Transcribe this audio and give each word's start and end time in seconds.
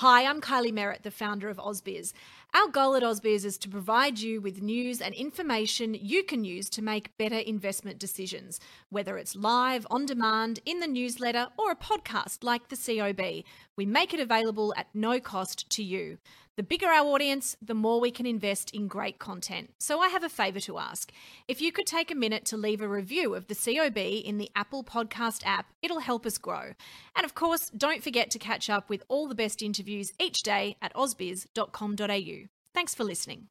Hi, 0.00 0.26
I'm 0.26 0.42
Kylie 0.42 0.74
Merritt, 0.74 1.04
the 1.04 1.10
founder 1.10 1.48
of 1.48 1.56
AusBiz. 1.56 2.12
Our 2.56 2.68
goal 2.68 2.94
at 2.94 3.02
AusBiz 3.02 3.44
is 3.44 3.58
to 3.58 3.68
provide 3.68 4.18
you 4.18 4.40
with 4.40 4.62
news 4.62 5.02
and 5.02 5.14
information 5.14 5.92
you 5.92 6.24
can 6.24 6.42
use 6.42 6.70
to 6.70 6.80
make 6.80 7.14
better 7.18 7.36
investment 7.36 7.98
decisions, 7.98 8.60
whether 8.88 9.18
it's 9.18 9.36
live, 9.36 9.86
on 9.90 10.06
demand, 10.06 10.60
in 10.64 10.80
the 10.80 10.86
newsletter, 10.86 11.48
or 11.58 11.70
a 11.70 11.76
podcast 11.76 12.42
like 12.42 12.70
the 12.70 12.76
COB. 12.78 13.44
We 13.76 13.84
make 13.84 14.14
it 14.14 14.20
available 14.20 14.72
at 14.74 14.86
no 14.94 15.20
cost 15.20 15.68
to 15.68 15.82
you. 15.82 16.16
The 16.56 16.62
bigger 16.62 16.86
our 16.86 17.04
audience, 17.04 17.54
the 17.60 17.74
more 17.74 18.00
we 18.00 18.10
can 18.10 18.24
invest 18.24 18.70
in 18.70 18.88
great 18.88 19.18
content. 19.18 19.74
So 19.78 20.00
I 20.00 20.08
have 20.08 20.24
a 20.24 20.30
favour 20.30 20.60
to 20.60 20.78
ask. 20.78 21.12
If 21.46 21.60
you 21.60 21.70
could 21.70 21.84
take 21.84 22.10
a 22.10 22.14
minute 22.14 22.46
to 22.46 22.56
leave 22.56 22.80
a 22.80 22.88
review 22.88 23.34
of 23.34 23.48
the 23.48 23.54
COB 23.54 23.98
in 23.98 24.38
the 24.38 24.50
Apple 24.56 24.82
Podcast 24.82 25.42
app, 25.44 25.66
it'll 25.82 26.00
help 26.00 26.24
us 26.24 26.38
grow. 26.38 26.72
And 27.14 27.26
of 27.26 27.34
course, 27.34 27.68
don't 27.76 28.02
forget 28.02 28.30
to 28.30 28.38
catch 28.38 28.70
up 28.70 28.88
with 28.88 29.02
all 29.08 29.28
the 29.28 29.34
best 29.34 29.60
interviews 29.60 30.14
each 30.18 30.42
day 30.42 30.78
at 30.80 30.94
ausbiz.com.au. 30.94 32.45
Thanks 32.76 32.94
for 32.94 33.04
listening. 33.04 33.48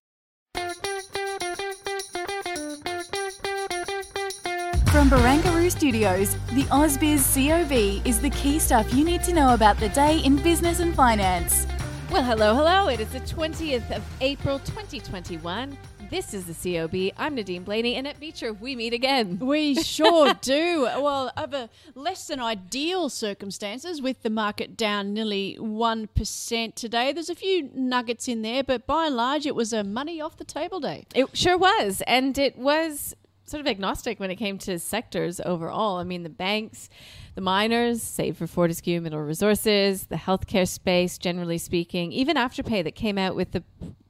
From 4.93 5.09
Barangaroo 5.09 5.71
Studios, 5.71 6.35
the 6.53 6.65
AusBiz 6.69 7.33
COB 7.33 8.05
is 8.07 8.21
the 8.21 8.29
key 8.29 8.59
stuff 8.59 8.93
you 8.93 9.03
need 9.03 9.23
to 9.23 9.33
know 9.33 9.55
about 9.55 9.79
the 9.79 9.89
day 9.89 10.19
in 10.19 10.35
business 10.35 10.79
and 10.79 10.93
finance. 10.93 11.65
Well, 12.11 12.21
hello, 12.21 12.53
hello. 12.53 12.87
It 12.89 12.99
is 12.99 13.09
the 13.09 13.19
20th 13.21 13.89
of 13.89 14.03
April 14.21 14.59
2021. 14.59 15.75
This 16.09 16.35
is 16.35 16.45
the 16.45 16.53
COB. 16.53 17.13
I'm 17.17 17.33
Nadine 17.33 17.63
Blayney, 17.63 17.95
and 17.95 18.07
at 18.07 18.19
Beecher, 18.19 18.53
we 18.53 18.75
meet 18.75 18.93
again. 18.93 19.39
We 19.45 19.75
sure 19.75 20.33
do. 20.35 20.83
Well, 20.83 21.31
over 21.37 21.69
less 21.95 22.27
than 22.27 22.39
ideal 22.39 23.09
circumstances, 23.09 24.01
with 24.01 24.21
the 24.21 24.29
market 24.29 24.77
down 24.77 25.13
nearly 25.13 25.57
1% 25.59 26.75
today, 26.75 27.11
there's 27.11 27.29
a 27.29 27.35
few 27.35 27.69
nuggets 27.73 28.27
in 28.27 28.43
there, 28.43 28.63
but 28.63 28.85
by 28.85 29.07
and 29.07 29.15
large, 29.15 29.45
it 29.45 29.55
was 29.55 29.73
a 29.73 29.83
money 29.83 30.21
off 30.21 30.37
the 30.37 30.43
table 30.43 30.79
day. 30.79 31.05
It 31.15 31.35
sure 31.35 31.57
was. 31.57 32.03
And 32.05 32.37
it 32.37 32.57
was 32.57 33.15
sort 33.45 33.61
of 33.61 33.67
agnostic 33.67 34.19
when 34.19 34.29
it 34.29 34.35
came 34.35 34.57
to 34.59 34.77
sectors 34.77 35.39
overall. 35.45 35.97
I 35.97 36.03
mean, 36.03 36.23
the 36.23 36.29
banks, 36.29 36.89
the 37.35 37.41
miners, 37.41 38.03
save 38.03 38.37
for 38.37 38.47
Fortescue, 38.47 39.01
Mineral 39.01 39.25
Resources, 39.25 40.05
the 40.05 40.17
healthcare 40.17 40.67
space, 40.67 41.17
generally 41.17 41.57
speaking, 41.57 42.11
even 42.11 42.35
Afterpay 42.35 42.83
that 42.83 42.95
came 42.95 43.17
out 43.17 43.35
with 43.35 43.51
the, 43.51 43.63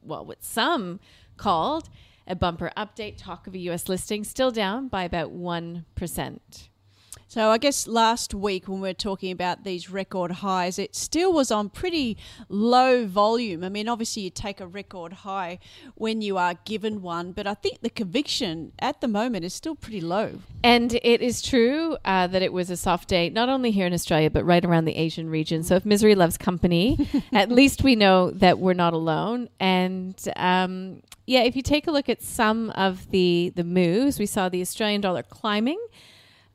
well, 0.04 0.26
with 0.26 0.44
some 0.44 1.00
called 1.38 1.90
a 2.28 2.36
bumper 2.36 2.72
update, 2.76 3.18
talk 3.18 3.48
of 3.48 3.54
a 3.54 3.60
U.S. 3.60 3.88
listing, 3.88 4.24
still 4.24 4.52
down 4.52 4.88
by 4.88 5.04
about 5.04 5.32
1%. 5.36 6.40
So 7.28 7.50
I 7.50 7.58
guess 7.58 7.88
last 7.88 8.34
week 8.34 8.68
when 8.68 8.82
we 8.82 8.88
were 8.88 8.94
talking 8.94 9.32
about 9.32 9.64
these 9.64 9.90
record 9.90 10.32
highs, 10.32 10.78
it 10.78 10.96
still 10.96 11.34
was 11.34 11.52
on 11.52 11.70
pretty 11.70 12.18
low 12.50 13.08
volume. 13.08 13.64
I 13.64 13.70
mean, 13.70 13.90
obviously 13.90 14.24
you 14.24 14.30
take 14.30 14.62
a 14.62 14.68
record 14.68 15.12
high 15.12 15.60
when 15.96 16.22
you 16.22 16.38
are 16.38 16.54
given 16.66 17.02
one, 17.02 17.32
but 17.32 17.48
I 17.48 17.56
think 17.56 17.82
the 17.82 17.90
conviction 17.90 18.74
at 18.80 19.02
the 19.02 19.08
moment 19.08 19.44
is 19.44 19.54
still 19.54 19.76
pretty 19.76 20.02
low. 20.02 20.40
And 20.64 20.94
it 20.94 21.22
is 21.22 21.42
true 21.42 21.98
uh, 22.06 22.28
that 22.28 22.42
it 22.42 22.54
was 22.54 22.70
a 22.70 22.78
soft 22.78 23.10
day, 23.10 23.30
not 23.30 23.50
only 23.50 23.72
here 23.72 23.88
in 23.88 23.94
Australia, 23.94 24.30
but 24.30 24.46
right 24.46 24.64
around 24.64 24.86
the 24.86 24.96
Asian 24.96 25.30
region. 25.30 25.64
So 25.64 25.76
if 25.76 25.86
misery 25.86 26.16
loves 26.16 26.38
company, 26.38 27.10
at 27.34 27.52
least 27.52 27.84
we 27.84 27.96
know 27.96 28.32
that 28.32 28.60
we're 28.60 28.74
not 28.74 28.94
alone. 28.94 29.50
And 29.60 30.16
um, 30.36 31.02
yeah, 31.26 31.42
if 31.42 31.56
you 31.56 31.62
take 31.62 31.88
a 31.88 31.92
look 31.92 32.10
at 32.10 32.22
some 32.22 32.70
of 32.72 33.10
the 33.12 33.52
the 33.56 33.64
moves, 33.64 34.20
we 34.20 34.26
saw 34.26 34.50
the 34.50 34.62
Australian 34.62 35.02
dollar 35.02 35.24
climbing 35.24 35.80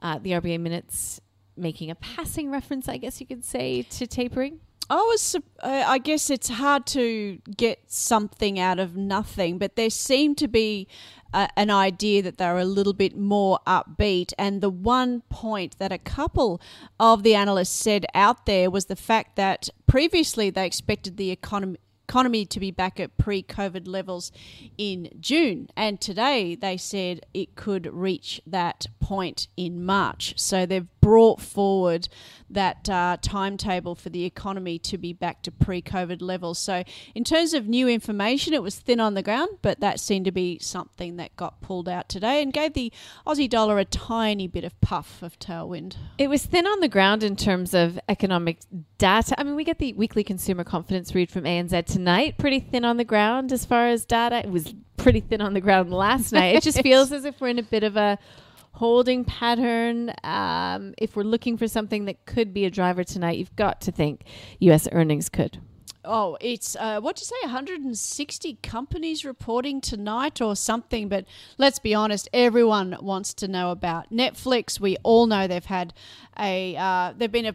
uh, 0.03 0.19
the 0.19 0.31
RBA 0.33 0.61
minutes 0.61 1.21
making 1.57 1.91
a 1.91 1.95
passing 1.95 2.51
reference, 2.51 2.89
I 2.89 2.97
guess 2.97 3.21
you 3.21 3.27
could 3.27 3.45
say, 3.45 3.83
to 3.83 4.07
tapering. 4.07 4.61
I 4.89 4.97
was, 4.97 5.37
I 5.63 5.99
guess 5.99 6.31
it's 6.31 6.49
hard 6.49 6.85
to 6.87 7.39
get 7.57 7.79
something 7.87 8.59
out 8.59 8.81
of 8.81 8.97
nothing, 8.97 9.59
but 9.59 9.77
there 9.77 9.91
seemed 9.91 10.37
to 10.39 10.49
be 10.49 10.89
an 11.33 11.71
idea 11.71 12.23
that 12.23 12.39
they're 12.39 12.59
a 12.59 12.65
little 12.65 12.93
bit 12.93 13.17
more 13.17 13.61
upbeat. 13.69 14.33
And 14.37 14.61
the 14.61 14.71
one 14.71 15.21
point 15.29 15.79
that 15.79 15.93
a 15.93 15.99
couple 15.99 16.61
of 16.99 17.23
the 17.23 17.37
analysts 17.37 17.71
said 17.71 18.05
out 18.15 18.47
there 18.47 18.69
was 18.69 18.87
the 18.87 18.97
fact 18.97 19.37
that 19.37 19.69
previously 19.87 20.51
they 20.51 20.67
expected 20.67 21.19
the 21.19 21.31
economy 21.31 21.79
economy 22.11 22.45
to 22.45 22.59
be 22.59 22.73
back 22.73 22.99
at 22.99 23.17
pre 23.19 23.41
COVID 23.41 23.87
levels 23.87 24.33
in 24.77 25.11
June. 25.21 25.69
And 25.77 26.01
today 26.01 26.57
they 26.57 26.77
said 26.77 27.25
it 27.33 27.55
could 27.55 27.87
reach 27.87 28.41
that 28.45 28.87
point 28.99 29.47
in 29.57 29.85
March. 29.85 30.35
So 30.37 30.67
they've 30.67 30.89
brought 31.01 31.41
forward 31.41 32.09
that 32.51 32.89
uh, 32.89 33.17
timetable 33.23 33.95
for 33.95 34.11
the 34.11 34.25
economy 34.25 34.79
to 34.79 34.99
be 34.99 35.13
back 35.13 35.43
to 35.43 35.53
pre 35.53 35.81
COVID 35.81 36.21
levels. 36.21 36.59
So, 36.59 36.83
in 37.15 37.25
terms 37.25 37.55
of 37.55 37.69
new 37.69 37.89
information, 37.89 38.55
it 38.55 38.63
was 38.63 38.77
thin 38.77 39.01
on 39.01 39.15
the 39.15 39.23
ground, 39.23 39.59
but 39.63 39.81
that 39.81 40.01
seemed 40.01 40.25
to 40.25 40.33
be 40.33 40.59
something 40.59 41.17
that 41.17 41.37
got 41.37 41.61
pulled 41.61 41.89
out 41.89 42.09
today 42.09 42.43
and 42.43 42.53
gave 42.53 42.75
the 42.75 42.93
Aussie 43.27 43.49
dollar 43.49 43.79
a 43.79 43.85
tiny 43.85 44.49
bit 44.49 44.65
of 44.65 44.79
puff 44.81 45.23
of 45.23 45.39
tailwind. 45.39 45.97
It 46.19 46.29
was 46.29 46.45
thin 46.45 46.67
on 46.67 46.81
the 46.81 46.89
ground 46.89 47.23
in 47.23 47.37
terms 47.37 47.75
of 47.75 47.99
economic 48.09 48.59
data. 48.99 49.35
I 49.39 49.45
mean, 49.45 49.55
we 49.55 49.65
get 49.65 49.79
the 49.79 49.93
weekly 49.95 50.25
consumer 50.25 50.65
confidence 50.65 51.15
read 51.15 51.31
from 51.31 51.45
ANZ 51.45 51.87
tonight, 51.87 52.37
pretty 52.39 52.61
thin 52.61 52.85
on 52.85 52.97
the 52.97 53.05
ground 53.05 53.53
as 53.53 53.65
far 53.65 53.89
as 53.89 54.05
data. 54.05 54.41
It 54.41 54.51
was 54.51 54.75
pretty 54.97 55.21
thin 55.21 55.41
on 55.41 55.55
the 55.55 55.61
ground 55.61 55.93
last 55.93 56.33
night. 56.33 56.57
It 56.57 56.63
just 56.63 56.81
feels 56.83 57.13
as 57.13 57.25
if 57.25 57.41
we're 57.41 57.49
in 57.49 57.59
a 57.59 57.63
bit 57.63 57.85
of 57.85 57.97
a 57.97 58.19
holding 58.73 59.25
pattern. 59.25 60.13
Um, 60.25 60.95
if 60.99 61.17
we're 61.17 61.23
looking 61.23 61.57
for 61.57 61.69
something 61.69 62.05
that 62.07 62.25
could 62.27 62.53
be 62.55 62.65
a 62.65 62.71
driver 62.71 63.05
tonight, 63.05 63.39
you've 63.39 63.57
got 63.57 63.81
to 63.83 63.93
think 63.93 64.25
U.S. 64.61 64.89
earnings 64.93 65.29
could. 65.29 65.59
Oh, 66.03 66.39
it's 66.41 66.77
uh, 66.77 67.01
what 67.01 67.17
do 67.17 67.21
you 67.21 67.27
say? 67.27 67.35
160 67.43 68.59
companies 68.63 69.25
reporting 69.25 69.81
tonight 69.83 70.41
or 70.41 70.57
something. 70.57 71.09
But 71.09 71.27
let's 71.59 71.79
be 71.79 71.95
honest, 71.95 72.29
everyone 72.33 72.97
wants 73.03 73.35
to 73.35 73.49
know 73.49 73.71
about 73.71 74.11
Netflix. 74.11 74.81
We 74.81 74.97
all 75.03 75.27
know 75.27 75.47
they've 75.47 75.65
had 75.65 75.93
a 76.39 76.75
uh, 76.77 77.13
they've 77.17 77.31
been 77.31 77.47
a 77.47 77.55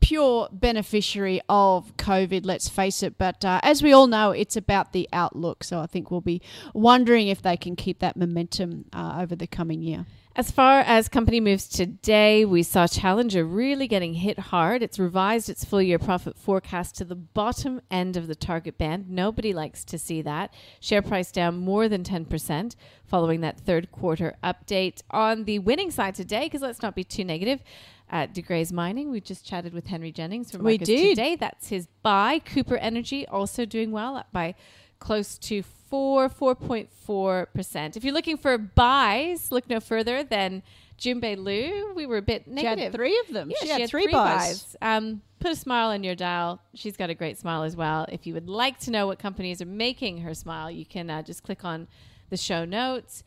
pure 0.00 0.48
beneficiary 0.52 1.40
of 1.48 1.96
COVID, 1.96 2.44
let's 2.44 2.68
face 2.68 3.02
it. 3.02 3.16
But 3.16 3.44
uh, 3.44 3.60
as 3.62 3.82
we 3.82 3.92
all 3.92 4.06
know, 4.06 4.32
it's 4.32 4.56
about 4.56 4.92
the 4.92 5.08
outlook. 5.12 5.64
So 5.64 5.80
I 5.80 5.86
think 5.86 6.10
we'll 6.10 6.20
be 6.20 6.42
wondering 6.72 7.28
if 7.28 7.42
they 7.42 7.56
can 7.56 7.74
keep 7.74 8.00
that 8.00 8.16
momentum 8.16 8.86
uh, 8.92 9.18
over 9.20 9.34
the 9.34 9.46
coming 9.46 9.82
year. 9.82 10.06
As 10.36 10.50
far 10.50 10.80
as 10.80 11.08
company 11.08 11.38
moves 11.38 11.68
today, 11.68 12.44
we 12.44 12.64
saw 12.64 12.88
Challenger 12.88 13.44
really 13.44 13.86
getting 13.86 14.14
hit 14.14 14.36
hard. 14.36 14.82
It's 14.82 14.98
revised 14.98 15.48
its 15.48 15.64
full 15.64 15.80
year 15.80 16.00
profit 16.00 16.36
forecast 16.36 16.96
to 16.96 17.04
the 17.04 17.14
bottom 17.14 17.80
end 17.88 18.16
of 18.16 18.26
the 18.26 18.34
target 18.34 18.76
band. 18.76 19.08
Nobody 19.08 19.52
likes 19.52 19.84
to 19.84 19.96
see 19.96 20.22
that. 20.22 20.52
Share 20.80 21.02
price 21.02 21.30
down 21.30 21.58
more 21.58 21.88
than 21.88 22.02
10% 22.02 22.74
following 23.06 23.42
that 23.42 23.60
third 23.60 23.92
quarter 23.92 24.34
update. 24.42 25.02
On 25.12 25.44
the 25.44 25.60
winning 25.60 25.92
side 25.92 26.16
today, 26.16 26.46
because 26.46 26.62
let's 26.62 26.82
not 26.82 26.96
be 26.96 27.04
too 27.04 27.22
negative, 27.22 27.62
at 28.10 28.34
De 28.34 28.42
Grey's 28.42 28.72
Mining, 28.72 29.10
we 29.12 29.20
just 29.20 29.46
chatted 29.46 29.72
with 29.72 29.86
Henry 29.86 30.12
Jennings 30.12 30.50
from 30.50 30.64
we 30.64 30.78
did. 30.78 31.10
today. 31.10 31.36
That's 31.36 31.68
his 31.68 31.86
buy. 32.02 32.40
Cooper 32.40 32.76
Energy 32.76 33.26
also 33.28 33.64
doing 33.64 33.92
well, 33.92 34.16
up 34.16 34.28
by 34.32 34.56
close 35.04 35.36
to 35.36 35.62
four, 35.62 36.30
4.4%. 36.30 37.96
If 37.96 38.04
you're 38.04 38.14
looking 38.14 38.38
for 38.38 38.56
buys, 38.56 39.52
look 39.52 39.68
no 39.68 39.78
further 39.78 40.24
than 40.24 40.62
Jun 40.96 41.20
Bei 41.20 41.34
Liu. 41.34 41.92
We 41.94 42.06
were 42.06 42.16
a 42.16 42.22
bit 42.22 42.44
She 42.46 42.52
negative. 42.52 42.84
had 42.84 42.92
three 42.92 43.22
of 43.26 43.32
them. 43.32 43.50
Yeah, 43.50 43.56
she, 43.60 43.66
she, 43.66 43.80
had, 43.82 43.90
three, 43.90 44.06
buys. 44.06 44.76
Um, 44.80 45.20
put 45.40 45.52
a 45.52 45.56
smile 45.56 45.90
on 45.90 46.02
your 46.04 46.14
dial. 46.14 46.58
She's 46.72 46.96
got 46.96 47.10
a 47.10 47.14
great 47.14 47.38
smile 47.38 47.64
as 47.64 47.76
well. 47.76 48.06
If 48.08 48.26
you 48.26 48.32
would 48.32 48.48
like 48.48 48.78
to 48.80 48.90
know 48.90 49.06
what 49.06 49.18
companies 49.18 49.60
are 49.60 49.66
making 49.66 50.18
her 50.22 50.32
smile, 50.32 50.70
you 50.70 50.86
can 50.86 51.10
uh, 51.10 51.22
just 51.22 51.42
click 51.42 51.66
on 51.66 51.86
the 52.30 52.38
show 52.38 52.64
notes. 52.64 53.24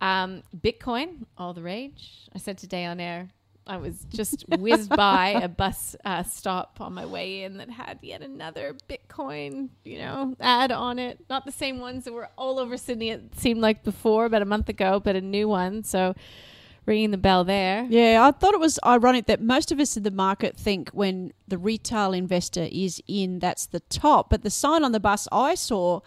Um, 0.00 0.42
Bitcoin, 0.56 1.26
all 1.36 1.52
the 1.52 1.62
rage. 1.62 2.28
I 2.34 2.38
said 2.38 2.56
today 2.56 2.86
on 2.86 3.00
air, 3.00 3.28
I 3.68 3.76
was 3.76 4.06
just 4.08 4.44
whizzed 4.48 4.90
by 4.90 5.28
a 5.42 5.48
bus 5.48 5.94
uh, 6.04 6.22
stop 6.22 6.80
on 6.80 6.94
my 6.94 7.04
way 7.04 7.42
in 7.42 7.58
that 7.58 7.70
had 7.70 7.98
yet 8.02 8.22
another 8.22 8.74
Bitcoin, 8.88 9.68
you 9.84 9.98
know, 9.98 10.34
ad 10.40 10.72
on 10.72 10.98
it. 10.98 11.20
Not 11.28 11.44
the 11.44 11.52
same 11.52 11.78
ones 11.78 12.04
that 12.04 12.12
were 12.12 12.30
all 12.36 12.58
over 12.58 12.76
Sydney. 12.76 13.10
It 13.10 13.38
seemed 13.38 13.60
like 13.60 13.84
before, 13.84 14.24
about 14.24 14.42
a 14.42 14.46
month 14.46 14.68
ago, 14.68 15.00
but 15.00 15.16
a 15.16 15.20
new 15.20 15.48
one. 15.48 15.84
So 15.84 16.14
ringing 16.86 17.10
the 17.10 17.18
bell 17.18 17.44
there. 17.44 17.86
Yeah, 17.88 18.26
I 18.26 18.32
thought 18.32 18.54
it 18.54 18.60
was 18.60 18.78
ironic 18.84 19.26
that 19.26 19.42
most 19.42 19.70
of 19.70 19.78
us 19.78 19.96
in 19.96 20.02
the 20.02 20.10
market 20.10 20.56
think 20.56 20.88
when 20.90 21.32
the 21.46 21.58
retail 21.58 22.14
investor 22.14 22.66
is 22.72 23.00
in, 23.06 23.38
that's 23.38 23.66
the 23.66 23.80
top. 23.80 24.30
But 24.30 24.42
the 24.42 24.50
sign 24.50 24.82
on 24.82 24.92
the 24.92 25.00
bus 25.00 25.28
I 25.30 25.54
saw 25.54 26.00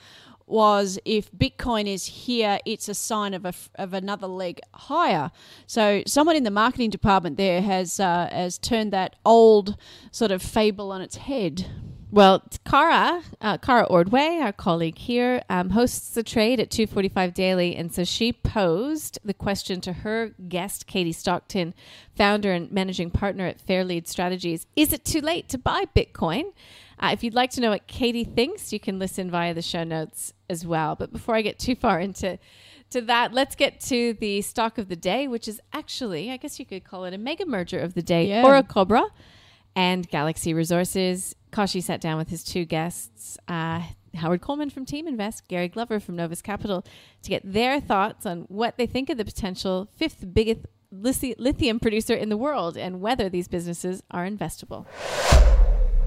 was 0.51 0.99
if 1.05 1.31
Bitcoin 1.31 1.87
is 1.87 2.05
here, 2.05 2.59
it's 2.65 2.89
a 2.89 2.93
sign 2.93 3.33
of 3.33 3.45
a, 3.45 3.53
of 3.75 3.93
another 3.93 4.27
leg 4.27 4.59
higher. 4.73 5.31
So 5.65 6.03
someone 6.05 6.35
in 6.35 6.43
the 6.43 6.51
marketing 6.51 6.89
department 6.89 7.37
there 7.37 7.61
has 7.61 7.99
uh, 7.99 8.29
has 8.31 8.57
turned 8.57 8.91
that 8.93 9.15
old 9.25 9.77
sort 10.11 10.31
of 10.31 10.41
fable 10.41 10.91
on 10.91 11.01
its 11.01 11.15
head. 11.15 11.65
Well, 12.13 12.43
Cara, 12.65 13.23
uh, 13.39 13.57
Cara 13.57 13.83
Ordway, 13.83 14.39
our 14.41 14.51
colleague 14.51 14.97
here, 14.97 15.43
um, 15.49 15.69
hosts 15.69 16.09
the 16.09 16.23
trade 16.23 16.59
at 16.59 16.69
245 16.69 17.33
Daily. 17.33 17.73
And 17.73 17.93
so 17.93 18.03
she 18.03 18.33
posed 18.33 19.17
the 19.23 19.33
question 19.33 19.79
to 19.79 19.93
her 19.93 20.33
guest, 20.49 20.87
Katie 20.87 21.13
Stockton, 21.13 21.73
founder 22.17 22.51
and 22.51 22.69
managing 22.69 23.11
partner 23.11 23.45
at 23.45 23.65
Fairlead 23.65 24.07
Strategies 24.07 24.67
Is 24.75 24.91
it 24.91 25.05
too 25.05 25.21
late 25.21 25.47
to 25.49 25.57
buy 25.57 25.85
Bitcoin? 25.95 26.51
Uh, 26.99 27.11
if 27.13 27.23
you'd 27.23 27.33
like 27.33 27.51
to 27.51 27.61
know 27.61 27.69
what 27.69 27.87
Katie 27.87 28.25
thinks, 28.25 28.73
you 28.73 28.79
can 28.79 28.99
listen 28.99 29.31
via 29.31 29.53
the 29.53 29.61
show 29.61 29.85
notes 29.85 30.33
as 30.51 30.65
well. 30.65 30.95
But 30.95 31.11
before 31.11 31.35
I 31.35 31.41
get 31.41 31.57
too 31.57 31.75
far 31.75 31.99
into 31.99 32.37
to 32.91 33.01
that, 33.01 33.33
let's 33.33 33.55
get 33.55 33.79
to 33.81 34.13
the 34.19 34.41
stock 34.41 34.77
of 34.77 34.89
the 34.89 34.95
day, 34.95 35.27
which 35.27 35.47
is 35.47 35.59
actually, 35.73 36.29
I 36.29 36.37
guess 36.37 36.59
you 36.59 36.65
could 36.65 36.83
call 36.83 37.05
it 37.05 37.13
a 37.13 37.17
mega 37.17 37.45
merger 37.45 37.79
of 37.79 37.95
the 37.95 38.03
day, 38.03 38.27
Yeah. 38.27 38.61
Cobra 38.61 39.05
and 39.75 40.07
Galaxy 40.09 40.53
Resources. 40.53 41.35
Kashi 41.51 41.81
sat 41.81 42.01
down 42.01 42.17
with 42.17 42.29
his 42.29 42.43
two 42.43 42.65
guests, 42.65 43.37
uh, 43.47 43.81
Howard 44.15 44.41
Coleman 44.41 44.69
from 44.69 44.85
Team 44.85 45.07
Invest, 45.07 45.47
Gary 45.47 45.69
Glover 45.69 45.99
from 45.99 46.17
Novus 46.17 46.41
Capital, 46.41 46.85
to 47.23 47.29
get 47.29 47.41
their 47.45 47.79
thoughts 47.79 48.25
on 48.25 48.41
what 48.49 48.77
they 48.77 48.85
think 48.85 49.09
of 49.09 49.17
the 49.17 49.25
potential 49.25 49.87
fifth 49.95 50.33
biggest 50.33 50.59
lithium 50.91 51.79
producer 51.79 52.13
in 52.13 52.27
the 52.27 52.35
world 52.35 52.75
and 52.75 52.99
whether 52.99 53.29
these 53.29 53.47
businesses 53.47 54.03
are 54.11 54.27
investable. 54.27 54.85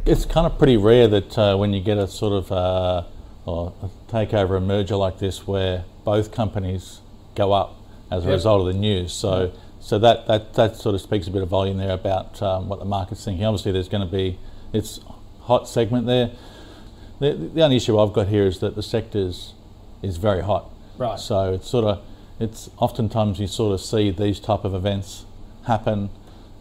It's 0.05 0.27
kind 0.27 0.47
of 0.47 0.59
pretty 0.59 0.77
rare 0.77 1.09
that 1.09 1.39
uh, 1.39 1.57
when 1.57 1.73
you 1.73 1.81
get 1.81 1.97
a 1.97 2.07
sort 2.07 2.35
of 2.35 2.53
uh, 2.53 3.05
or 3.47 3.73
a 3.83 4.13
takeover, 4.13 4.57
a 4.57 4.61
merger 4.61 4.97
like 4.97 5.19
this, 5.19 5.47
where 5.47 5.85
both 6.05 6.33
companies 6.33 7.01
go 7.35 7.53
up 7.53 7.77
as 8.11 8.25
a 8.25 8.31
result 8.31 8.67
of 8.67 8.73
the 8.73 8.79
news. 8.79 9.13
So, 9.13 9.53
so 9.81 9.99
that, 9.99 10.27
that, 10.29 10.55
that 10.55 10.77
sort 10.77 10.95
of 10.95 11.01
speaks 11.01 11.27
a 11.27 11.31
bit 11.31 11.43
of 11.43 11.49
volume 11.49 11.79
there 11.79 11.93
about 11.93 12.41
um, 12.43 12.69
what 12.69 12.79
the 12.79 12.85
market's 12.85 13.25
thinking. 13.25 13.45
Obviously, 13.45 13.73
there's 13.73 13.89
going 13.89 14.07
to 14.07 14.13
be 14.13 14.39
it's 14.73 15.01
hot 15.43 15.69
segment 15.69 16.07
there. 16.07 16.31
The, 17.21 17.33
the 17.33 17.63
only 17.63 17.77
issue 17.77 17.99
I've 17.99 18.13
got 18.13 18.29
here 18.29 18.47
is 18.47 18.61
that 18.61 18.75
the 18.75 18.83
sector's 18.83 19.55
is 20.03 20.17
very 20.17 20.43
hot. 20.43 20.71
Right. 20.99 21.19
So 21.19 21.55
it's 21.55 21.69
sort 21.69 21.85
of 21.85 22.05
it's 22.39 22.71
oftentimes 22.79 23.39
you 23.39 23.47
sort 23.47 23.75
of 23.75 23.81
see 23.81 24.11
these 24.11 24.41
type 24.41 24.65
of 24.65 24.75
events 24.75 25.25
happen, 25.67 26.11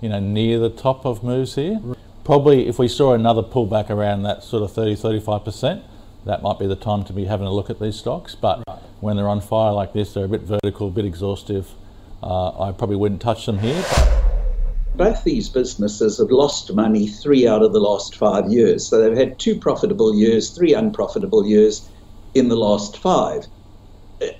you 0.01 0.09
know, 0.09 0.19
near 0.19 0.59
the 0.59 0.69
top 0.69 1.06
of 1.06 1.24
moves 1.24 1.56
here. 1.56 1.79
Probably 2.24 2.68
if 2.68 2.79
we 2.79 2.88
saw 2.88 3.13
another 3.13 3.41
pullback 3.44 3.89
around 3.89 4.24
that 4.24 4.44
sort 4.44 4.63
of 4.63 4.71
30, 4.71 4.95
35%, 4.95 5.83
that 6.25 6.42
might 6.42 6.60
be 6.60 6.68
the 6.68 6.75
time 6.75 7.04
to 7.06 7.14
be 7.14 7.25
having 7.25 7.48
a 7.48 7.52
look 7.52 7.70
at 7.70 7.80
these 7.80 7.96
stocks. 7.96 8.36
But 8.36 8.64
when 9.02 9.18
they're 9.18 9.28
on 9.28 9.42
fire 9.42 9.74
like 9.74 9.94
this, 9.94 10.14
they're 10.14 10.25
a 10.25 10.30
bit 10.30 10.42
vertical, 10.42 10.88
a 10.88 10.92
bit 10.92 11.06
exhaustive. 11.06 11.72
Uh, 12.22 12.68
I 12.70 12.72
probably 12.72 12.96
wouldn't 12.96 13.22
touch 13.22 13.46
them 13.46 13.60
here. 13.60 13.84
both 14.96 15.24
these 15.24 15.50
businesses 15.50 16.20
have 16.20 16.30
lost 16.31 16.74
money 16.74 17.08
three 17.08 17.48
out 17.48 17.64
of 17.64 17.74
the 17.74 17.80
last 17.80 18.16
five 18.16 18.50
years. 18.50 18.86
So 18.88 19.02
they've 19.02 19.18
had 19.18 19.40
two 19.40 19.60
profitable 19.60 20.16
years, 20.16 20.52
three 20.52 20.74
unprofitable 20.74 21.46
years 21.46 21.90
in 22.34 22.48
the 22.48 22.56
last 22.56 22.98
five. 22.98 23.48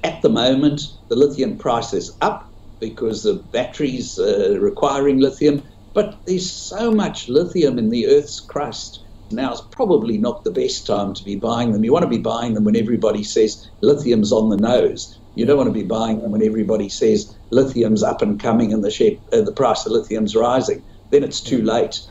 At 0.04 0.22
the 0.22 0.30
moment, 0.30 0.82
the 1.10 1.16
lithium 1.16 1.58
price 1.58 1.94
is 1.94 2.16
up 2.22 2.50
because 2.80 3.26
of 3.26 3.52
batteries 3.52 4.20
uh, 4.20 4.58
requiring 4.60 5.20
lithium, 5.20 5.64
but 5.94 6.18
there's 6.26 6.50
so 6.50 6.92
much 6.92 7.30
lithium 7.30 7.78
in 7.78 7.90
the 7.90 8.08
Earth's 8.08 8.40
crust. 8.40 9.03
Now 9.34 9.54
is 9.54 9.62
probably 9.62 10.18
not 10.18 10.44
the 10.44 10.52
best 10.52 10.88
time 10.88 11.14
to 11.14 11.24
be 11.24 11.36
buying 11.36 11.72
them. 11.72 11.84
You 11.84 11.92
want 11.92 12.04
to 12.04 12.10
be 12.10 12.20
buying 12.20 12.54
them 12.54 12.64
when 12.64 12.76
everybody 12.76 13.24
says 13.24 13.70
lithium's 13.82 14.32
on 14.32 14.50
the 14.50 14.58
nose. 14.58 15.18
You 15.36 15.46
don't 15.46 15.58
want 15.58 15.68
to 15.68 15.74
be 15.74 15.84
buying 15.84 16.22
them 16.22 16.32
when 16.32 16.44
everybody 16.44 16.90
says 16.90 17.36
lithium's 17.50 18.04
up 18.04 18.22
and 18.22 18.40
coming 18.40 18.72
and 18.72 18.84
the 18.84 18.92
share, 18.92 19.14
uh, 19.32 19.42
the 19.42 19.52
price 19.52 19.86
of 19.86 19.92
lithium's 19.92 20.36
rising. 20.36 20.84
Then 21.10 21.24
it's 21.24 21.42
too 21.42 21.62
late. 21.62 22.02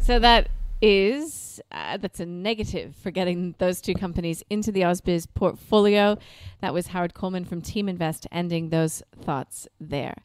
So 0.00 0.18
that 0.18 0.48
is 0.80 1.60
uh, 1.70 1.96
that's 1.98 2.20
a 2.20 2.26
negative 2.26 2.96
for 2.96 3.10
getting 3.10 3.54
those 3.58 3.80
two 3.80 3.94
companies 3.94 4.42
into 4.50 4.72
the 4.72 4.80
Ausbiz 4.80 5.26
portfolio. 5.32 6.18
That 6.60 6.74
was 6.74 6.88
Howard 6.88 7.14
Coleman 7.14 7.44
from 7.44 7.62
Team 7.62 7.88
Invest 7.88 8.26
ending 8.32 8.70
those 8.70 9.02
thoughts 9.22 9.68
there. 9.80 10.16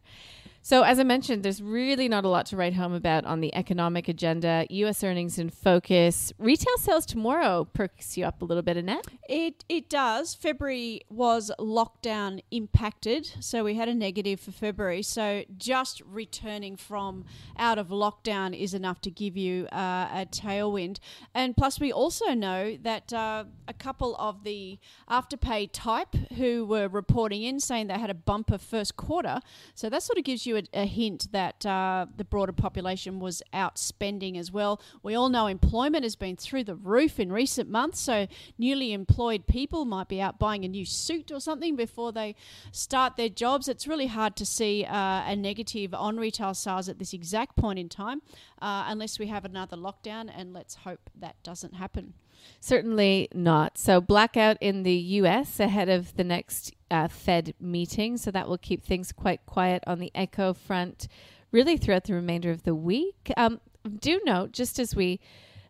So, 0.68 0.82
as 0.82 1.00
I 1.00 1.04
mentioned, 1.04 1.44
there's 1.44 1.62
really 1.62 2.10
not 2.10 2.26
a 2.26 2.28
lot 2.28 2.46
to 2.48 2.58
write 2.58 2.74
home 2.74 2.92
about 2.92 3.24
on 3.24 3.40
the 3.40 3.56
economic 3.56 4.10
agenda. 4.10 4.68
U.S. 4.70 5.02
earnings 5.02 5.40
in 5.40 5.50
focus. 5.50 6.34
Retail 6.38 6.76
sales 6.78 7.06
tomorrow 7.06 7.64
perks 7.64 8.18
you 8.18 8.26
up 8.26 8.42
a 8.42 8.46
little 8.46 8.62
bit, 8.62 8.76
Annette. 8.76 9.06
It 9.30 9.64
it 9.70 9.90
does. 9.90 10.36
February 10.36 11.04
was 11.10 11.54
lockdown 11.58 12.42
impacted, 12.52 13.32
so 13.40 13.64
we 13.64 13.76
had 13.76 13.88
a 13.88 13.96
negative 13.96 14.42
for 14.42 14.52
February. 14.52 15.04
So 15.04 15.46
just 15.58 16.02
returning 16.02 16.76
from 16.76 17.24
out 17.58 17.80
of 17.80 17.88
lockdown 17.88 18.54
is 18.54 18.74
enough 18.74 19.00
to 19.04 19.10
give 19.10 19.38
you 19.38 19.68
uh, 19.68 20.10
a 20.12 20.28
tailwind. 20.30 21.00
And 21.34 21.56
plus, 21.56 21.80
we 21.80 21.94
also 21.94 22.34
know 22.34 22.76
that 22.82 23.14
uh, 23.14 23.46
a 23.70 23.74
couple 23.74 24.18
of 24.18 24.44
the 24.44 24.80
afterpay 25.10 25.70
type 25.72 26.14
who 26.36 26.66
were 26.66 26.90
reporting 26.90 27.44
in 27.44 27.62
saying 27.62 27.88
they 27.88 27.94
had 27.94 28.10
a 28.10 28.14
bumper 28.14 28.58
first 28.58 28.98
quarter. 28.98 29.40
So 29.74 29.90
that 29.90 30.04
sort 30.04 30.18
of 30.18 30.26
gives 30.26 30.46
you 30.46 30.57
a, 30.58 30.64
a 30.74 30.86
hint 30.86 31.32
that 31.32 31.66
uh, 31.66 32.06
the 32.16 32.24
broader 32.24 32.52
population 32.52 33.20
was 33.20 33.42
outspending 33.54 34.38
as 34.38 34.52
well. 34.52 34.82
We 35.04 35.16
all 35.16 35.30
know 35.30 35.48
employment 35.48 36.04
has 36.04 36.16
been 36.16 36.36
through 36.36 36.66
the 36.66 36.76
roof 36.76 37.20
in 37.20 37.32
recent 37.32 37.70
months, 37.70 38.00
so 38.00 38.28
newly 38.58 38.94
employed 38.94 39.48
people 39.48 39.86
might 39.86 40.08
be 40.08 40.22
out 40.22 40.40
buying 40.40 40.66
a 40.66 40.68
new 40.68 40.86
suit 40.86 41.32
or 41.32 41.40
something 41.40 41.76
before 41.76 42.12
they 42.12 42.36
start 42.72 43.16
their 43.16 43.30
jobs. 43.30 43.68
It's 43.68 43.88
really 43.88 44.08
hard 44.08 44.36
to 44.38 44.46
see 44.46 44.86
uh, 44.86 45.24
a 45.26 45.36
negative 45.36 45.94
on 45.94 46.18
retail 46.18 46.54
sales 46.54 46.90
at 46.90 47.00
this 47.00 47.14
exact 47.14 47.56
point 47.56 47.80
in 47.80 47.90
time, 47.90 48.22
uh, 48.62 48.86
unless 48.88 49.20
we 49.20 49.28
have 49.28 49.46
another 49.46 49.78
lockdown, 49.78 50.30
and 50.36 50.54
let's 50.54 50.76
hope 50.76 51.10
that 51.20 51.42
doesn't 51.44 51.76
happen. 51.76 52.14
Certainly 52.60 53.30
not. 53.34 53.78
So, 53.78 54.02
blackout 54.02 54.58
in 54.62 54.84
the 54.84 54.96
US 54.96 55.60
ahead 55.60 55.90
of 55.90 56.16
the 56.16 56.24
next 56.24 56.74
uh, 56.90 57.08
Fed 57.08 57.54
meeting. 57.60 58.18
So, 58.18 58.32
that 58.32 58.48
will 58.48 58.58
keep 58.58 58.84
things 58.84 59.12
quite 59.12 59.46
quiet 59.46 59.84
on 59.88 60.00
the 60.00 60.12
echo 60.16 60.54
front 60.54 61.08
really 61.52 61.78
throughout 61.78 62.06
the 62.06 62.14
remainder 62.14 62.52
of 62.52 62.64
the 62.64 62.76
week. 62.76 63.32
Um, 63.38 63.62
do 64.00 64.20
note, 64.26 64.52
just 64.52 64.80
as 64.80 64.96
we 64.96 65.20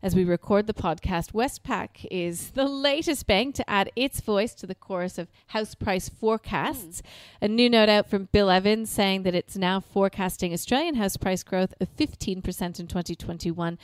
as 0.03 0.15
we 0.15 0.23
record 0.23 0.67
the 0.67 0.73
podcast, 0.73 1.31
Westpac 1.31 2.05
is 2.11 2.51
the 2.51 2.67
latest 2.67 3.25
bank 3.25 3.55
to 3.55 3.69
add 3.69 3.91
its 3.95 4.21
voice 4.21 4.53
to 4.53 4.67
the 4.67 4.75
chorus 4.75 5.17
of 5.17 5.27
house 5.47 5.73
price 5.73 6.07
forecasts. 6.07 7.01
A 7.41 7.47
new 7.47 7.69
note 7.69 7.89
out 7.89 8.07
from 8.07 8.29
Bill 8.31 8.49
Evans 8.49 8.91
saying 8.91 9.23
that 9.23 9.35
it's 9.35 9.57
now 9.57 9.79
forecasting 9.79 10.53
Australian 10.53 10.95
house 10.95 11.17
price 11.17 11.43
growth 11.43 11.73
of 11.81 11.95
15% 11.97 12.79
in 12.79 12.87
2021, 12.87 13.79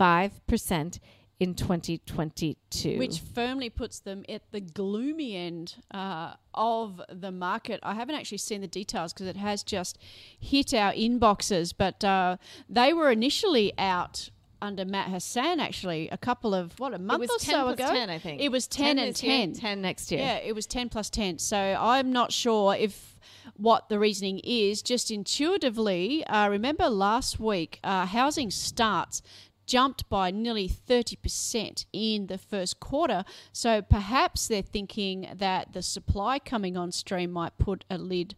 5% 0.00 0.98
in 1.40 1.54
2022. 1.54 2.98
Which 2.98 3.20
firmly 3.20 3.70
puts 3.70 4.00
them 4.00 4.24
at 4.28 4.42
the 4.50 4.60
gloomy 4.60 5.36
end 5.36 5.76
uh, 5.92 6.34
of 6.54 7.00
the 7.08 7.30
market. 7.30 7.80
I 7.82 7.94
haven't 7.94 8.16
actually 8.16 8.38
seen 8.38 8.60
the 8.60 8.66
details 8.66 9.12
because 9.12 9.26
it 9.26 9.36
has 9.36 9.62
just 9.62 9.98
hit 10.38 10.74
our 10.74 10.92
inboxes, 10.92 11.72
but 11.76 12.02
uh, 12.02 12.38
they 12.68 12.92
were 12.92 13.10
initially 13.10 13.72
out 13.78 14.30
under 14.60 14.84
Matt 14.84 15.08
Hassan 15.08 15.60
actually 15.60 16.08
a 16.08 16.18
couple 16.18 16.52
of 16.54 16.78
what 16.80 16.92
a 16.92 16.98
month 16.98 17.30
or 17.30 17.38
10 17.38 17.54
so 17.54 17.62
plus 17.62 17.74
ago 17.74 17.92
10, 17.94 18.10
I 18.10 18.18
think. 18.18 18.40
it 18.40 18.50
was 18.50 18.66
10, 18.66 18.96
10 18.96 18.98
and 18.98 19.14
this 19.14 19.22
year, 19.22 19.36
10 19.38 19.52
10 19.54 19.80
next 19.82 20.10
year. 20.10 20.20
yeah 20.20 20.36
it 20.38 20.52
was 20.52 20.66
10 20.66 20.88
plus 20.88 21.08
10 21.10 21.38
so 21.38 21.76
i'm 21.78 22.12
not 22.12 22.32
sure 22.32 22.74
if 22.74 23.20
what 23.56 23.88
the 23.88 24.00
reasoning 24.00 24.40
is 24.40 24.82
just 24.82 25.12
intuitively 25.12 26.24
uh, 26.26 26.48
remember 26.48 26.88
last 26.88 27.38
week 27.38 27.78
uh, 27.84 28.06
housing 28.06 28.50
starts 28.50 29.22
jumped 29.68 30.08
by 30.08 30.30
nearly 30.30 30.68
30% 30.68 31.84
in 31.92 32.26
the 32.26 32.38
first 32.38 32.80
quarter. 32.80 33.24
So 33.52 33.82
perhaps 33.82 34.48
they're 34.48 34.62
thinking 34.62 35.28
that 35.36 35.74
the 35.74 35.82
supply 35.82 36.38
coming 36.40 36.76
on 36.76 36.90
stream 36.90 37.30
might 37.30 37.56
put 37.58 37.84
a 37.88 37.98
lid 37.98 38.34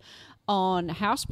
on 0.46 0.88
house 0.90 1.26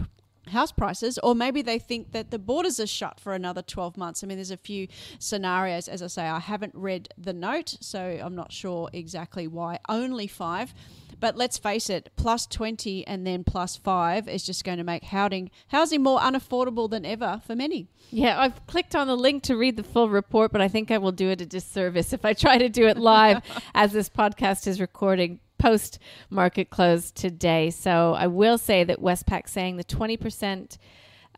house 0.52 0.73
prices 0.73 1.19
or 1.19 1.35
maybe 1.35 1.61
they 1.61 1.78
think 1.78 2.12
that 2.12 2.31
the 2.31 2.38
borders 2.38 2.81
are 2.81 2.87
shut 2.87 3.21
for 3.21 3.35
another 3.35 3.61
12 3.61 3.99
months. 3.99 4.25
I 4.25 4.26
mean 4.26 4.38
there's 4.38 4.50
a 4.50 4.57
few 4.57 4.88
scenarios 5.19 5.88
as 5.88 6.02
I 6.02 6.07
say 6.07 6.23
I 6.23 6.38
haven't 6.38 6.75
read 6.75 7.12
the 7.19 7.35
note 7.35 7.76
so 7.81 8.19
I'm 8.23 8.35
not 8.35 8.50
sure 8.50 8.88
exactly 8.95 9.47
why 9.47 9.78
only 9.90 10.26
5 10.26 10.73
but 11.21 11.37
let's 11.37 11.59
face 11.59 11.91
it 11.91 12.11
plus 12.17 12.47
20 12.47 13.07
and 13.07 13.27
then 13.27 13.45
plus 13.45 13.77
5 13.77 14.29
is 14.29 14.45
just 14.45 14.65
going 14.65 14.79
to 14.79 14.85
make 14.85 15.05
housing 15.05 15.51
housing 15.69 16.03
more 16.03 16.19
unaffordable 16.21 16.89
than 16.89 17.05
ever 17.05 17.41
for 17.47 17.55
many. 17.55 17.89
Yeah, 18.11 18.41
I've 18.41 18.67
clicked 18.67 18.95
on 18.95 19.07
the 19.07 19.17
link 19.17 19.43
to 19.45 19.57
read 19.57 19.77
the 19.77 19.83
full 19.83 20.09
report, 20.09 20.53
but 20.53 20.61
I 20.61 20.69
think 20.69 20.91
I 20.91 20.99
will 20.99 21.13
do 21.13 21.31
it 21.31 21.41
a 21.41 21.47
disservice 21.47 22.13
if 22.13 22.25
I 22.25 22.33
try 22.33 22.59
to 22.59 22.69
do 22.69 22.87
it 22.87 22.97
live 22.97 23.43
as 23.75 23.93
this 23.93 24.09
podcast 24.09 24.67
is 24.67 24.81
recording 24.81 25.41
post 25.59 25.99
market 26.31 26.71
close 26.71 27.11
today. 27.11 27.71
So 27.71 28.15
I 28.15 28.29
will 28.29 28.59
say 28.59 28.85
that 28.85 29.01
Westpac 29.01 29.49
saying 29.49 29.77
the 29.77 29.85
20% 29.85 30.79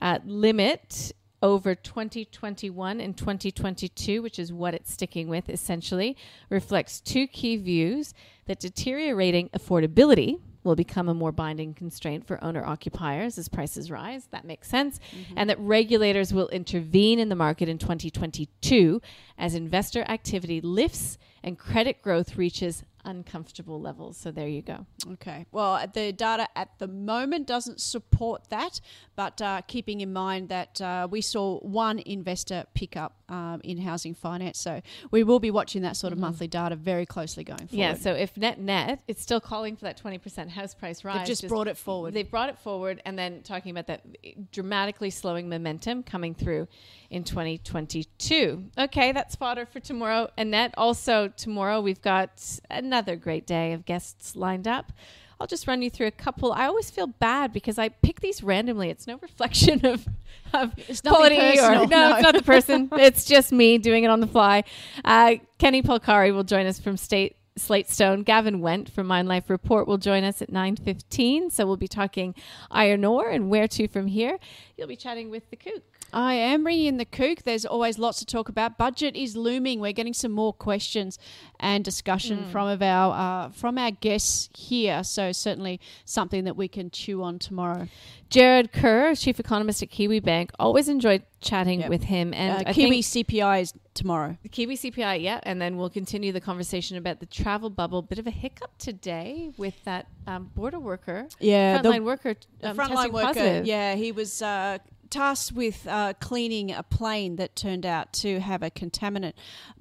uh, 0.00 0.18
limit 0.24 1.12
over 1.42 1.74
2021 1.74 3.00
and 3.00 3.16
2022, 3.16 4.22
which 4.22 4.38
is 4.38 4.52
what 4.52 4.74
it's 4.74 4.92
sticking 4.92 5.28
with 5.28 5.48
essentially, 5.48 6.16
reflects 6.48 7.00
two 7.00 7.26
key 7.26 7.56
views 7.56 8.14
that 8.46 8.60
deteriorating 8.60 9.48
affordability 9.50 10.40
will 10.62 10.76
become 10.76 11.08
a 11.08 11.14
more 11.14 11.32
binding 11.32 11.72
constraint 11.72 12.26
for 12.26 12.42
owner 12.44 12.64
occupiers 12.64 13.38
as 13.38 13.48
prices 13.48 13.90
rise. 13.90 14.26
That 14.30 14.44
makes 14.44 14.68
sense. 14.68 14.98
Mm-hmm. 14.98 15.34
And 15.38 15.50
that 15.50 15.58
regulators 15.58 16.34
will 16.34 16.48
intervene 16.48 17.18
in 17.18 17.28
the 17.28 17.34
market 17.34 17.68
in 17.68 17.78
2022 17.78 19.00
as 19.38 19.54
investor 19.54 20.02
activity 20.02 20.60
lifts 20.60 21.16
and 21.42 21.58
credit 21.58 22.02
growth 22.02 22.36
reaches 22.36 22.84
uncomfortable 23.04 23.80
levels. 23.80 24.16
So 24.16 24.30
there 24.30 24.48
you 24.48 24.62
go. 24.62 24.86
Okay. 25.12 25.46
Well, 25.52 25.86
the 25.92 26.12
data 26.12 26.48
at 26.56 26.78
the 26.78 26.88
moment 26.88 27.46
doesn't 27.46 27.80
support 27.80 28.50
that, 28.50 28.80
but 29.16 29.40
uh, 29.40 29.62
keeping 29.66 30.00
in 30.00 30.12
mind 30.12 30.48
that 30.48 30.80
uh, 30.80 31.08
we 31.10 31.20
saw 31.20 31.58
one 31.60 32.00
investor 32.00 32.64
pick 32.74 32.96
up 32.96 33.19
um, 33.30 33.60
in 33.64 33.78
housing 33.78 34.14
finance, 34.14 34.58
so 34.58 34.82
we 35.10 35.22
will 35.22 35.38
be 35.38 35.50
watching 35.50 35.82
that 35.82 35.96
sort 35.96 36.12
of 36.12 36.16
mm-hmm. 36.16 36.26
monthly 36.26 36.48
data 36.48 36.76
very 36.76 37.06
closely 37.06 37.44
going 37.44 37.66
forward. 37.66 37.76
Yeah. 37.76 37.94
So 37.94 38.12
if 38.12 38.36
net 38.36 38.58
net, 38.60 39.00
it's 39.08 39.22
still 39.22 39.40
calling 39.40 39.76
for 39.76 39.84
that 39.84 39.96
twenty 39.96 40.18
percent 40.18 40.50
house 40.50 40.74
price 40.74 41.04
rise. 41.04 41.18
They've 41.18 41.26
just, 41.26 41.42
just 41.42 41.48
brought 41.50 41.68
it 41.68 41.76
forward. 41.76 42.12
They've 42.12 42.30
brought 42.30 42.48
it 42.48 42.58
forward, 42.58 43.00
and 43.06 43.18
then 43.18 43.42
talking 43.42 43.70
about 43.70 43.86
that 43.86 44.50
dramatically 44.52 45.10
slowing 45.10 45.48
momentum 45.48 46.02
coming 46.02 46.34
through 46.34 46.68
in 47.10 47.24
2022. 47.24 48.64
Okay, 48.78 49.12
that's 49.12 49.36
fodder 49.36 49.66
for 49.66 49.80
tomorrow. 49.80 50.30
Annette, 50.36 50.74
also 50.76 51.28
tomorrow 51.28 51.80
we've 51.80 52.02
got 52.02 52.60
another 52.70 53.16
great 53.16 53.46
day 53.46 53.72
of 53.72 53.84
guests 53.84 54.36
lined 54.36 54.66
up. 54.68 54.92
I'll 55.40 55.46
just 55.46 55.66
run 55.66 55.80
you 55.80 55.88
through 55.88 56.06
a 56.06 56.12
couple. 56.12 56.52
I 56.52 56.66
always 56.66 56.90
feel 56.90 57.06
bad 57.06 57.52
because 57.52 57.78
I 57.78 57.88
pick 57.88 58.20
these 58.20 58.42
randomly. 58.42 58.90
It's 58.90 59.06
no 59.06 59.18
reflection 59.22 59.84
of, 59.86 60.06
of 60.52 60.72
it's 60.76 61.00
quality 61.00 61.58
or 61.58 61.72
no, 61.72 61.84
no, 61.84 62.12
it's 62.12 62.22
not 62.22 62.34
the 62.34 62.42
person. 62.42 62.90
it's 62.92 63.24
just 63.24 63.50
me 63.50 63.78
doing 63.78 64.04
it 64.04 64.08
on 64.08 64.20
the 64.20 64.26
fly. 64.26 64.64
Uh, 65.02 65.36
Kenny 65.58 65.82
Polcari 65.82 66.34
will 66.34 66.44
join 66.44 66.66
us 66.66 66.78
from 66.78 66.98
State 66.98 67.36
Slate 67.56 67.88
Stone. 67.88 68.22
Gavin 68.22 68.60
Wendt 68.60 68.90
from 68.90 69.06
Mine 69.06 69.26
Life 69.26 69.48
Report 69.48 69.88
will 69.88 69.98
join 69.98 70.24
us 70.24 70.42
at 70.42 70.50
9.15. 70.50 71.50
So 71.50 71.66
we'll 71.66 71.76
be 71.76 71.88
talking 71.88 72.34
iron 72.70 73.04
ore 73.04 73.30
and 73.30 73.48
where 73.48 73.66
to 73.68 73.88
from 73.88 74.08
here. 74.08 74.38
You'll 74.76 74.88
be 74.88 74.96
chatting 74.96 75.30
with 75.30 75.48
the 75.50 75.56
Kook. 75.56 75.99
I 76.12 76.34
am 76.34 76.62
bringing 76.62 76.86
in 76.86 76.96
the 76.96 77.04
kook. 77.04 77.42
There's 77.42 77.64
always 77.64 77.98
lots 77.98 78.18
to 78.20 78.26
talk 78.26 78.48
about. 78.48 78.78
Budget 78.78 79.16
is 79.16 79.36
looming. 79.36 79.80
We're 79.80 79.92
getting 79.92 80.14
some 80.14 80.32
more 80.32 80.52
questions 80.52 81.18
and 81.58 81.84
discussion 81.84 82.44
mm. 82.44 82.50
from 82.52 82.68
of 82.68 82.82
our 82.82 83.46
uh, 83.46 83.48
from 83.50 83.78
our 83.78 83.90
guests 83.90 84.48
here. 84.56 85.04
So 85.04 85.32
certainly 85.32 85.80
something 86.04 86.44
that 86.44 86.56
we 86.56 86.68
can 86.68 86.90
chew 86.90 87.22
on 87.22 87.38
tomorrow. 87.38 87.88
Jarrod 88.30 88.72
Kerr, 88.72 89.14
chief 89.16 89.40
economist 89.40 89.82
at 89.82 89.90
Kiwi 89.90 90.20
Bank, 90.20 90.52
always 90.58 90.88
enjoyed 90.88 91.24
chatting 91.40 91.80
yep. 91.80 91.90
with 91.90 92.04
him. 92.04 92.32
And 92.32 92.68
uh, 92.68 92.72
Kiwi 92.72 93.02
CPI 93.02 93.62
is 93.62 93.74
tomorrow. 93.94 94.38
The 94.44 94.48
Kiwi 94.48 94.76
CPI, 94.76 95.20
yeah, 95.20 95.40
and 95.42 95.60
then 95.60 95.76
we'll 95.76 95.90
continue 95.90 96.30
the 96.30 96.40
conversation 96.40 96.96
about 96.96 97.18
the 97.18 97.26
travel 97.26 97.70
bubble. 97.70 98.02
Bit 98.02 98.20
of 98.20 98.28
a 98.28 98.30
hiccup 98.30 98.70
today 98.78 99.50
with 99.56 99.82
that 99.84 100.06
um, 100.28 100.50
border 100.54 100.78
worker, 100.78 101.26
yeah, 101.40 101.82
frontline 101.82 102.04
worker, 102.04 102.36
um, 102.62 102.76
frontline 102.76 103.12
worker. 103.12 103.26
Positive. 103.26 103.66
Yeah, 103.66 103.96
he 103.96 104.12
was. 104.12 104.42
Uh, 104.42 104.78
tasked 105.10 105.52
with 105.52 105.86
uh, 105.86 106.14
cleaning 106.20 106.70
a 106.70 106.82
plane 106.82 107.36
that 107.36 107.56
turned 107.56 107.84
out 107.84 108.12
to 108.14 108.40
have 108.40 108.62
a 108.62 108.70
contaminant. 108.70 109.32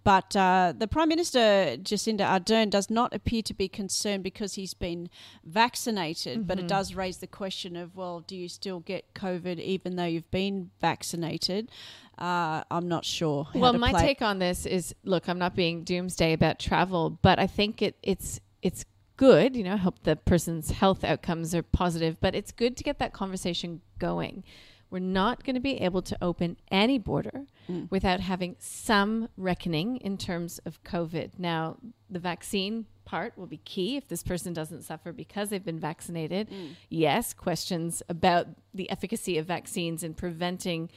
But 0.04 0.36
uh, 0.36 0.74
the 0.78 0.88
Prime 0.88 1.10
Minister, 1.10 1.78
Jacinda 1.78 2.22
Ardern, 2.22 2.70
does 2.70 2.90
not 2.90 3.14
appear 3.14 3.42
to 3.44 3.54
be 3.54 3.68
concerned 3.68 4.24
because 4.24 4.56
he's 4.56 4.74
been 4.74 5.10
vaccinated. 5.44 6.40
Mm-hmm. 6.40 6.48
But 6.48 6.58
it 6.58 6.62
mm-hmm. 6.62 6.68
does 6.68 6.96
raise 6.96 7.18
the 7.18 7.28
question 7.28 7.76
of, 7.76 7.96
well, 7.96 8.22
do 8.22 8.36
you 8.36 8.50
still 8.50 8.80
get 8.80 9.14
COVID 9.14 9.60
even 9.60 9.96
though 9.96 10.06
you've 10.06 10.32
been 10.32 10.72
vaccinated? 10.82 11.70
Uh, 12.18 12.64
I'm 12.70 12.88
not 12.88 13.06
sure. 13.06 13.48
well, 13.56 13.74
my 13.74 13.94
take 13.94 14.22
on 14.22 14.40
this 14.40 14.66
is 14.66 14.94
look, 15.04 15.30
I'm 15.30 15.40
not 15.40 15.56
being 15.56 15.84
doomsday 15.84 16.34
about 16.34 16.60
travel, 16.60 17.12
but 17.22 17.40
I 17.40 17.48
think 17.48 17.82
it, 17.82 17.96
it's 18.04 18.42
it's 18.62 18.84
good. 19.16 19.56
You 19.56 19.64
know, 19.64 19.74
I 19.74 19.78
hope 19.78 20.04
the 20.04 20.18
person's 20.18 20.72
health 20.72 21.06
outcomes 21.06 21.56
are 21.56 21.64
positive, 21.64 22.18
but 22.20 22.36
it's 22.36 22.52
good 22.52 22.76
to 22.76 22.84
get 22.84 23.00
that 23.00 23.14
conversation 23.14 23.82
going 24.00 24.44
we're 24.90 25.00
not 25.00 25.44
going 25.44 25.56
to 25.56 25.62
be 25.62 25.82
able 25.82 26.02
to 26.02 26.18
open 26.22 26.58
any 26.72 26.98
border 26.98 27.46
mm. 27.70 27.90
without 27.92 28.20
having 28.20 28.56
some 28.60 29.30
reckoning 29.38 29.98
in 29.98 30.18
terms 30.18 30.60
of 30.66 30.84
COVID. 30.84 31.32
Now, 31.38 31.78
the 32.10 32.20
vaccine 32.20 32.86
part 33.06 33.38
will 33.38 33.48
be 33.48 33.58
key 33.58 33.98
if 33.98 34.08
this 34.08 34.24
person 34.24 34.54
doesn't 34.54 34.84
suffer 34.84 35.12
because 35.12 35.50
they've 35.50 35.64
been 35.64 35.80
vaccinated. 35.80 36.50
Mm. 36.50 36.76
Yes, 36.90 37.34
questions 37.34 38.02
about 38.10 38.48
the 38.74 38.90
efficacy 38.90 39.38
of 39.38 39.46
vaccines 39.46 40.04
in 40.04 40.14
preventing 40.14 40.90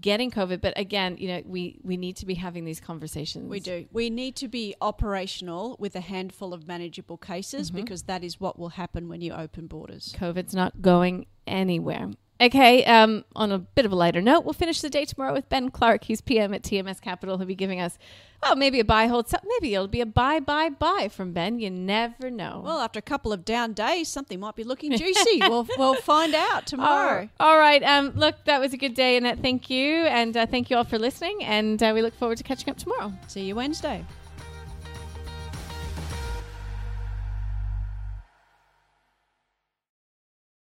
getting 0.00 0.30
COVID. 0.30 0.60
But 0.60 0.78
again, 0.78 1.16
you 1.18 1.28
know, 1.28 1.42
we, 1.44 1.80
we 1.82 1.96
need 1.96 2.16
to 2.16 2.26
be 2.26 2.34
having 2.34 2.64
these 2.64 2.80
conversations. 2.80 3.48
We 3.48 3.60
do. 3.60 3.86
We 3.92 4.10
need 4.10 4.36
to 4.36 4.48
be 4.48 4.74
operational 4.80 5.76
with 5.78 5.94
a 5.96 6.00
handful 6.00 6.54
of 6.54 6.66
manageable 6.66 7.16
cases 7.16 7.70
mm-hmm. 7.70 7.80
because 7.80 8.04
that 8.04 8.24
is 8.24 8.40
what 8.40 8.58
will 8.58 8.70
happen 8.70 9.08
when 9.08 9.20
you 9.20 9.32
open 9.32 9.66
borders. 9.66 10.14
COVID's 10.18 10.54
not 10.54 10.80
going 10.80 11.26
anywhere. 11.46 12.10
Okay, 12.40 12.84
um, 12.86 13.24
on 13.36 13.52
a 13.52 13.58
bit 13.58 13.84
of 13.84 13.92
a 13.92 13.94
lighter 13.94 14.20
note, 14.20 14.44
we'll 14.44 14.52
finish 14.52 14.80
the 14.80 14.90
day 14.90 15.04
tomorrow 15.04 15.32
with 15.32 15.48
Ben 15.48 15.70
Clark. 15.70 16.04
He's 16.04 16.20
PM 16.20 16.52
at 16.54 16.62
TMS 16.62 17.00
Capital. 17.00 17.38
He'll 17.38 17.46
be 17.46 17.54
giving 17.54 17.80
us, 17.80 17.98
well, 18.42 18.56
maybe 18.56 18.80
a 18.80 18.84
buy, 18.84 19.06
hold, 19.06 19.30
maybe 19.44 19.72
it'll 19.74 19.86
be 19.86 20.00
a 20.00 20.06
buy, 20.06 20.40
buy, 20.40 20.68
buy 20.68 21.08
from 21.08 21.32
Ben. 21.32 21.60
You 21.60 21.70
never 21.70 22.30
know. 22.30 22.60
Well, 22.64 22.80
after 22.80 22.98
a 22.98 23.02
couple 23.02 23.32
of 23.32 23.44
down 23.44 23.74
days, 23.74 24.08
something 24.08 24.40
might 24.40 24.56
be 24.56 24.64
looking 24.64 24.96
juicy. 24.96 25.38
we'll, 25.42 25.68
we'll 25.78 25.94
find 25.94 26.34
out 26.34 26.66
tomorrow. 26.66 27.28
all 27.38 27.58
right. 27.58 27.82
Um, 27.84 28.10
look, 28.16 28.34
that 28.46 28.60
was 28.60 28.72
a 28.72 28.76
good 28.76 28.94
day, 28.94 29.16
Annette. 29.16 29.38
Thank 29.40 29.70
you. 29.70 30.06
And 30.06 30.36
uh, 30.36 30.46
thank 30.46 30.68
you 30.68 30.76
all 30.76 30.84
for 30.84 30.98
listening. 30.98 31.44
And 31.44 31.80
uh, 31.80 31.92
we 31.94 32.02
look 32.02 32.14
forward 32.14 32.38
to 32.38 32.44
catching 32.44 32.70
up 32.70 32.76
tomorrow. 32.76 33.12
See 33.28 33.42
you 33.42 33.54
Wednesday. 33.54 34.04